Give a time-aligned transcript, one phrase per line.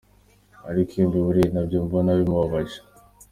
[0.69, 2.79] Ariko iyo mbimubwiye nabyo mbona bimubabaje.